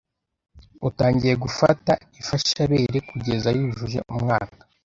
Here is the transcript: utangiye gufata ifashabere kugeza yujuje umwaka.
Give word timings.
utangiye 0.89 1.33
gufata 1.43 1.91
ifashabere 2.21 2.97
kugeza 3.09 3.47
yujuje 3.57 3.99
umwaka. 4.11 4.61